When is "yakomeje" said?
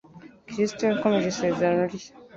0.83-1.27